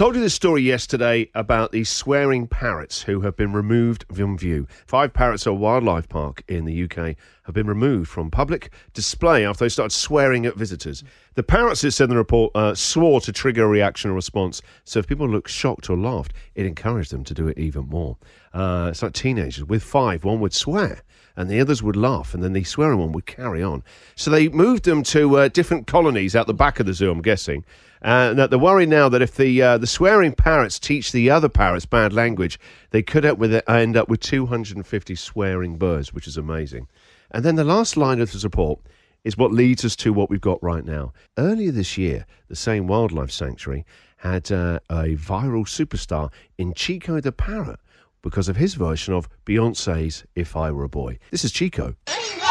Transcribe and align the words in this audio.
told 0.00 0.14
you 0.14 0.22
this 0.22 0.32
story 0.32 0.62
yesterday 0.62 1.28
about 1.34 1.72
these 1.72 1.90
swearing 1.90 2.46
parrots 2.46 3.02
who 3.02 3.20
have 3.20 3.36
been 3.36 3.52
removed 3.52 4.02
from 4.10 4.38
view. 4.38 4.66
Five 4.86 5.12
parrots 5.12 5.46
at 5.46 5.50
a 5.50 5.52
wildlife 5.52 6.08
park 6.08 6.42
in 6.48 6.64
the 6.64 6.84
UK 6.84 7.16
have 7.42 7.54
been 7.54 7.66
removed 7.66 8.08
from 8.08 8.30
public 8.30 8.72
display 8.94 9.44
after 9.44 9.66
they 9.66 9.68
started 9.68 9.94
swearing 9.94 10.46
at 10.46 10.56
visitors. 10.56 11.04
The 11.34 11.42
parrots, 11.42 11.84
it 11.84 11.90
said 11.90 12.04
in 12.04 12.10
the 12.12 12.16
report, 12.16 12.50
uh, 12.54 12.74
swore 12.74 13.20
to 13.20 13.30
trigger 13.30 13.64
a 13.64 13.68
reaction 13.68 14.10
or 14.10 14.14
response. 14.14 14.62
So 14.84 15.00
if 15.00 15.06
people 15.06 15.28
looked 15.28 15.50
shocked 15.50 15.90
or 15.90 15.98
laughed, 15.98 16.32
it 16.54 16.64
encouraged 16.64 17.12
them 17.12 17.24
to 17.24 17.34
do 17.34 17.46
it 17.48 17.58
even 17.58 17.86
more. 17.86 18.16
Uh, 18.54 18.88
it's 18.90 19.02
like 19.02 19.12
teenagers. 19.12 19.66
With 19.66 19.82
five, 19.82 20.24
one 20.24 20.40
would 20.40 20.54
swear 20.54 21.02
and 21.36 21.48
the 21.48 21.60
others 21.60 21.82
would 21.82 21.96
laugh, 21.96 22.34
and 22.34 22.42
then 22.42 22.52
the 22.52 22.64
swearing 22.64 22.98
one 22.98 23.12
would 23.12 23.26
carry 23.26 23.62
on. 23.62 23.82
So 24.14 24.30
they 24.30 24.48
moved 24.48 24.84
them 24.84 25.02
to 25.04 25.36
uh, 25.38 25.48
different 25.48 25.86
colonies 25.86 26.36
out 26.36 26.46
the 26.46 26.54
back 26.54 26.80
of 26.80 26.86
the 26.86 26.94
zoo, 26.94 27.10
I'm 27.10 27.22
guessing. 27.22 27.64
Uh, 28.02 28.32
now 28.34 28.46
they're 28.46 28.58
worried 28.58 28.88
now 28.88 29.08
that 29.10 29.20
if 29.20 29.36
the 29.36 29.60
uh, 29.60 29.78
the 29.78 29.86
swearing 29.86 30.32
parrots 30.32 30.78
teach 30.78 31.12
the 31.12 31.30
other 31.30 31.48
parrots 31.48 31.84
bad 31.84 32.12
language, 32.12 32.58
they 32.90 33.02
could 33.02 33.26
up 33.26 33.38
with 33.38 33.52
it, 33.52 33.64
end 33.68 33.96
up 33.96 34.08
with 34.08 34.20
250 34.20 35.14
swearing 35.14 35.76
birds, 35.76 36.12
which 36.12 36.26
is 36.26 36.36
amazing. 36.36 36.88
And 37.30 37.44
then 37.44 37.56
the 37.56 37.64
last 37.64 37.96
line 37.96 38.20
of 38.20 38.32
this 38.32 38.42
report 38.42 38.80
is 39.22 39.36
what 39.36 39.52
leads 39.52 39.84
us 39.84 39.94
to 39.96 40.12
what 40.12 40.30
we've 40.30 40.40
got 40.40 40.62
right 40.62 40.84
now. 40.84 41.12
Earlier 41.36 41.72
this 41.72 41.98
year, 41.98 42.26
the 42.48 42.56
same 42.56 42.86
wildlife 42.86 43.30
sanctuary 43.30 43.84
had 44.18 44.50
uh, 44.50 44.80
a 44.88 45.16
viral 45.16 45.66
superstar 45.66 46.32
in 46.58 46.74
Chico 46.74 47.20
the 47.20 47.32
parrot 47.32 47.80
because 48.22 48.48
of 48.48 48.56
his 48.56 48.74
version 48.74 49.12
of 49.14 49.28
Beyonce's 49.44 50.24
If 50.34 50.56
I 50.56 50.70
Were 50.70 50.84
a 50.84 50.88
Boy. 50.88 51.18
This 51.30 51.44
is 51.44 51.52
Chico. 51.52 51.94
If 52.06 52.42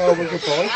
I 0.00 0.08
was 0.10 0.18
a 0.18 0.46
boy, 0.46 0.68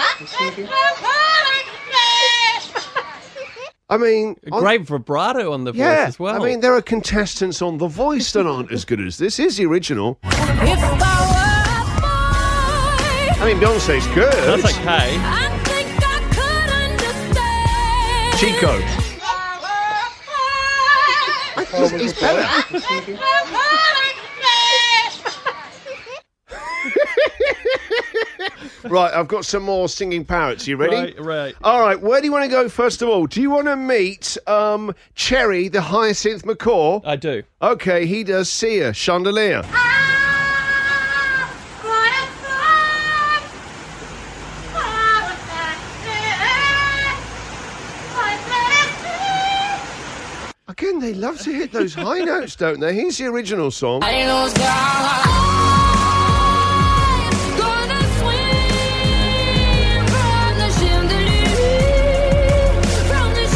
I 3.90 3.96
mean, 3.98 4.36
on- 4.52 4.62
great 4.62 4.82
vibrato 4.82 5.52
on 5.52 5.64
the 5.64 5.72
yeah, 5.72 6.04
voice 6.04 6.08
as 6.08 6.18
well. 6.18 6.40
I 6.40 6.44
mean, 6.46 6.60
there 6.60 6.74
are 6.74 6.82
contestants 6.82 7.60
on 7.60 7.78
The 7.78 7.88
Voice 7.88 8.30
that 8.32 8.46
aren't 8.46 8.70
as 8.70 8.84
good 8.84 9.00
as 9.00 9.18
this. 9.18 9.40
Is 9.40 9.56
the 9.56 9.66
original. 9.66 10.18
If 10.22 10.32
I 10.32 10.74
were 10.74 10.96
boy, 12.00 12.06
I 13.42 13.44
mean, 13.46 13.58
Beyonce's 13.58 14.06
good. 14.14 14.32
that's 14.32 14.64
okay. 14.64 15.16
I 15.18 15.48
think 15.64 15.88
I 16.02 16.04
could. 18.32 18.38
Chico. 18.38 19.09
If 21.72 21.92
I 21.92 21.98
He's 21.98 22.12
better. 22.20 22.46
Right, 28.84 29.12
I've 29.14 29.28
got 29.28 29.44
some 29.44 29.62
more 29.62 29.88
singing 29.88 30.24
parrots. 30.24 30.66
You 30.66 30.76
ready? 30.76 30.96
Right, 30.96 31.20
right. 31.20 31.54
All 31.62 31.80
right, 31.80 32.00
where 32.00 32.20
do 32.20 32.26
you 32.26 32.32
want 32.32 32.44
to 32.44 32.50
go 32.50 32.68
first 32.68 33.02
of 33.02 33.08
all? 33.08 33.26
Do 33.26 33.40
you 33.40 33.50
want 33.50 33.66
to 33.66 33.76
meet 33.76 34.36
um, 34.46 34.94
Cherry, 35.14 35.68
the 35.68 35.82
hyacinth 35.82 36.44
macaw? 36.44 37.00
I 37.04 37.16
do. 37.16 37.42
Okay, 37.62 38.06
he 38.06 38.24
does 38.24 38.48
Sia, 38.50 38.92
chandelier. 38.92 39.62
Again, 50.80 50.98
they 50.98 51.12
love 51.12 51.38
to 51.40 51.52
hit 51.52 51.72
those 51.72 51.92
high 51.92 52.20
notes, 52.20 52.56
don't 52.56 52.80
they? 52.80 52.94
Here's 52.94 53.18
the 53.18 53.26
original 53.26 53.70
song. 53.70 54.00
Gonna 54.00 54.16
the 60.56 60.70
chandelier, 60.80 61.36
from 63.04 63.28
the 63.34 63.46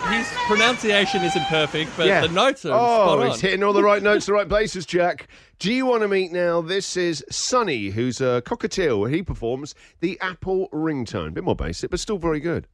chandelier. 0.00 0.22
Cherry 0.22 0.22
the 0.22 0.24
macaw. 0.24 0.30
His, 0.30 0.46
pronunciation 0.46 1.22
isn't 1.22 1.44
perfect, 1.46 1.90
but 1.96 2.06
Yeah. 2.06 2.20
the 2.22 2.28
notes 2.28 2.64
are 2.64 2.72
Oh, 2.72 2.76
spot 3.06 3.18
on. 3.20 3.30
he's 3.30 3.40
hitting 3.40 3.62
all 3.62 3.72
the 3.72 3.82
right 3.82 4.02
notes, 4.02 4.26
the 4.26 4.32
right 4.34 4.48
places, 4.48 4.86
Jack. 4.86 5.28
Do 5.58 5.72
you 5.72 5.86
want 5.86 6.02
to 6.02 6.08
meet 6.08 6.30
now? 6.32 6.60
This 6.60 6.96
is 6.96 7.24
Sonny, 7.30 7.88
who's 7.90 8.20
a 8.20 8.42
cockatiel. 8.46 9.12
He 9.12 9.22
performs 9.22 9.74
the 10.00 10.18
Apple 10.20 10.68
ringtone. 10.72 11.34
Bit 11.34 11.44
more 11.44 11.56
basic, 11.56 11.90
but 11.90 12.00
still 12.00 12.18
very 12.18 12.40
good. 12.40 12.66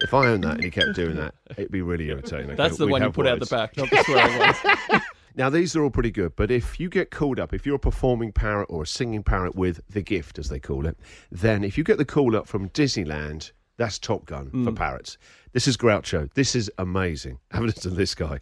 If 0.00 0.12
I 0.12 0.26
owned 0.26 0.44
that 0.44 0.56
and 0.56 0.64
he 0.64 0.70
kept 0.70 0.94
doing 0.94 1.16
that, 1.16 1.34
it'd 1.56 1.70
be 1.72 1.80
really 1.80 2.10
irritating. 2.10 2.54
That's 2.54 2.76
the 2.76 2.86
one 2.86 3.02
you 3.02 3.10
put 3.10 3.26
out 3.26 3.40
the 3.40 3.46
back, 3.46 3.76
not 3.78 3.88
the 3.90 4.02
swearing 4.04 4.38
ones. 4.90 5.02
Now, 5.38 5.50
these 5.50 5.76
are 5.76 5.82
all 5.84 5.90
pretty 5.90 6.10
good, 6.10 6.34
but 6.34 6.50
if 6.50 6.80
you 6.80 6.88
get 6.88 7.10
called 7.10 7.38
up, 7.38 7.52
if 7.52 7.66
you're 7.66 7.74
a 7.76 7.78
performing 7.78 8.32
parrot 8.32 8.68
or 8.70 8.84
a 8.84 8.86
singing 8.86 9.22
parrot 9.22 9.54
with 9.54 9.82
the 9.86 10.00
gift, 10.00 10.38
as 10.38 10.48
they 10.48 10.58
call 10.58 10.86
it, 10.86 10.96
then 11.30 11.62
if 11.62 11.76
you 11.76 11.84
get 11.84 11.98
the 11.98 12.06
call 12.06 12.34
up 12.34 12.46
from 12.48 12.70
Disneyland, 12.70 13.52
that's 13.76 13.98
Top 13.98 14.24
Gun 14.26 14.50
for 14.50 14.72
Mm. 14.72 14.76
parrots. 14.76 15.18
This 15.52 15.66
is 15.68 15.76
Groucho. 15.76 16.28
This 16.34 16.54
is 16.54 16.70
amazing. 16.78 17.38
Have 17.50 17.62
a 17.62 17.66
listen 17.66 17.90
to 17.90 17.96
this 17.96 18.14
guy. 18.14 18.40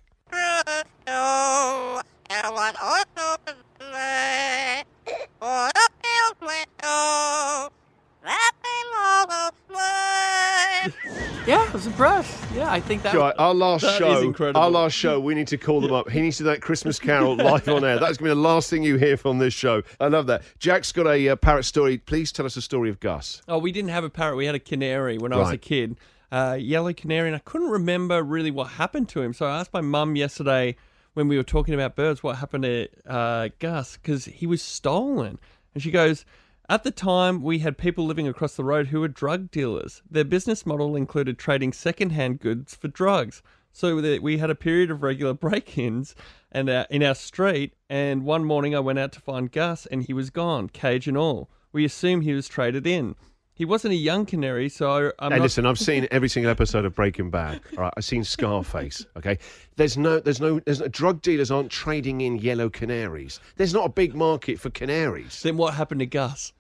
yeah, 11.47 11.67
I 11.69 11.73
was 11.73 11.87
impressed. 11.87 12.39
Yeah, 12.55 12.71
I 12.71 12.81
think 12.81 13.03
that. 13.03 13.15
Right, 13.15 13.35
our 13.39 13.53
last 13.53 13.83
that 13.83 13.93
is 13.93 13.99
show. 13.99 14.21
incredible. 14.23 14.61
Our 14.61 14.71
last 14.71 14.95
show. 14.95 15.21
We 15.21 15.35
need 15.35 15.49
to 15.49 15.59
call 15.59 15.81
them 15.81 15.93
up. 15.93 16.09
He 16.09 16.21
needs 16.21 16.39
to 16.39 16.45
do 16.45 16.51
that 16.51 16.63
Christmas 16.63 16.99
Carol 16.99 17.37
live 17.37 17.69
on 17.69 17.85
air. 17.85 17.99
That's 17.99 18.17
going 18.17 18.31
to 18.31 18.35
be 18.35 18.41
the 18.41 18.49
last 18.49 18.71
thing 18.71 18.83
you 18.83 18.97
hear 18.97 19.17
from 19.17 19.39
this 19.39 19.53
show. 19.53 19.83
I 20.01 20.09
love 20.09 20.27
that. 20.29 20.43
Jack's 20.59 20.91
got 20.93 21.07
a 21.07 21.29
uh, 21.29 21.37
parrot 21.37 21.65
story. 21.65 21.99
Please 21.99 22.33
tell 22.33 22.47
us 22.47 22.57
a 22.57 22.63
story 22.63 22.89
of 22.89 23.01
Gus. 23.01 23.43
Oh, 23.47 23.59
we 23.59 23.73
didn't 23.73 23.91
have 23.91 24.05
a 24.05 24.11
parrot. 24.11 24.37
We 24.37 24.47
had 24.47 24.55
a 24.55 24.61
canary 24.61 25.19
when 25.19 25.33
I 25.33 25.37
was 25.37 25.51
a 25.51 25.59
kid. 25.59 25.97
Uh, 26.33 26.57
yellow 26.59 26.93
canary, 26.93 27.29
and 27.29 27.37
I 27.37 27.41
couldn't 27.41 27.71
remember 27.71 28.23
really 28.23 28.51
what 28.51 28.71
happened 28.71 29.09
to 29.11 29.23
him. 29.23 29.33
So 29.35 29.47
I 29.47 29.61
asked 29.61 29.73
my 29.73 29.83
mum 29.83 30.17
yesterday 30.17 30.77
when 31.13 31.29
we 31.29 31.37
were 31.37 31.45
talking 31.45 31.75
about 31.75 31.95
birds 31.95 32.23
what 32.23 32.37
happened 32.37 32.65
to 32.65 32.89
uh, 33.07 33.51
Gus 33.59 33.97
because 33.97 34.25
he 34.25 34.47
was 34.47 34.61
stolen. 34.63 35.39
And 35.75 35.83
she 35.83 35.91
goes, 35.91 36.25
At 36.67 36.83
the 36.83 36.91
time, 36.91 37.43
we 37.43 37.59
had 37.59 37.77
people 37.77 38.07
living 38.07 38.27
across 38.27 38.57
the 38.57 38.65
road 38.65 38.87
who 38.87 39.01
were 39.01 39.09
drug 39.09 39.51
dealers. 39.51 40.01
Their 40.11 40.25
business 40.25 40.65
model 40.65 40.97
included 40.97 41.39
trading 41.39 41.75
secondhand 41.75 42.41
goods 42.41 42.75
for 42.75 42.89
drugs. 42.89 43.43
So 43.71 43.97
we 44.21 44.39
had 44.39 44.49
a 44.49 44.55
period 44.55 44.91
of 44.91 45.03
regular 45.03 45.35
break-ins 45.45 46.15
and 46.51 46.71
uh, 46.71 46.87
in 46.89 47.03
our 47.03 47.15
street. 47.15 47.75
And 47.91 48.25
one 48.25 48.47
morning, 48.47 48.75
I 48.75 48.81
went 48.81 48.99
out 48.99 49.13
to 49.13 49.21
find 49.21 49.53
Gus, 49.53 49.85
and 49.87 50.05
he 50.05 50.15
was 50.15 50.31
gone, 50.31 50.71
cage 50.71 51.07
and 51.07 51.19
all. 51.19 51.51
We 51.71 51.85
assume 51.85 52.23
he 52.23 52.33
was 52.33 52.49
traded 52.49 52.87
in. 52.87 53.17
He 53.57 53.65
wasn't 53.65 53.93
a 53.93 53.97
young 53.97 54.27
canary, 54.27 54.69
so 54.69 55.13
I'm 55.21 55.31
hey, 55.31 55.39
not. 55.39 55.45
listen, 55.45 55.65
I've 55.65 55.79
seen 55.91 56.09
every 56.11 56.29
single 56.29 56.51
episode 56.51 56.85
of 56.85 56.95
Breaking 56.95 57.31
Bad. 57.31 57.61
All 57.77 57.85
right, 57.85 57.95
I've 57.97 58.05
seen 58.05 58.25
Scarface. 58.25 59.07
Okay, 59.17 59.39
there's 59.77 59.97
no, 59.97 60.19
there's 60.19 60.41
no, 60.41 60.59
there's 60.61 60.81
no 60.81 60.89
drug 60.89 61.23
dealers 61.23 61.51
aren't 61.51 61.71
trading 61.71 62.21
in 62.21 62.37
yellow 62.37 62.69
canaries. 62.69 63.39
There's 63.57 63.73
not 63.73 63.87
a 63.87 63.89
big 63.89 64.15
market 64.15 64.59
for 64.59 64.71
canaries. 64.71 65.41
Then 65.43 65.57
what 65.57 65.75
happened 65.75 66.01
to 66.01 66.07
Gus? 66.07 66.53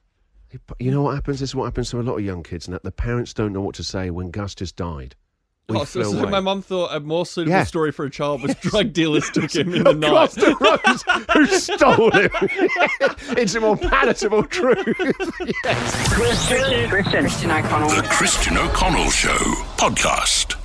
You 0.79 0.93
know 0.93 1.03
what 1.03 1.17
happens? 1.17 1.41
This 1.41 1.51
is 1.51 1.55
what 1.55 1.65
happens 1.65 1.91
to 1.91 2.01
a 2.01 2.03
lot 2.03 2.17
of 2.17 2.25
young 2.25 2.45
kids, 2.45 2.69
and 2.69 2.75
that 2.75 2.85
the 2.85 2.93
parents 2.93 3.35
don't 3.35 3.53
know 3.53 3.61
what 3.61 3.75
to 3.75 3.85
say 3.85 4.11
when 4.11 4.31
Gus 4.31 4.55
just 4.55 4.77
died. 4.77 5.17
We 5.69 5.77
Oh, 5.79 5.85
so, 5.85 6.03
flew 6.03 6.05
so 6.13 6.19
away. 6.21 6.31
my 6.31 6.41
mum 6.41 6.61
thought 6.61 6.95
a 6.95 7.01
more 7.01 7.25
suitable 7.25 7.57
Yeah. 7.57 7.65
story 7.65 7.91
for 7.91 8.05
a 8.05 8.11
child 8.11 8.43
was 8.43 8.55
drug 8.61 8.93
dealers 8.93 9.31
took 9.31 9.55
him 9.55 9.73
in 9.73 9.85
the 9.85 9.95
night. 9.95 10.09
across 10.09 10.35
the 10.35 10.55
road 10.61 10.81
who 11.33 11.47
stole 11.47 12.11
him. 12.11 12.31
it's 13.39 13.55
a 13.55 13.61
more 13.61 13.77
palatable 13.77 14.43
truth. 14.45 14.87
yes. 15.65 16.09
Christian 16.13 17.51
O'Connell. 17.51 17.89
The 17.89 18.07
Christian 18.11 18.59
O'Connell 18.59 19.09
Show 19.11 19.39
podcast. 19.79 20.57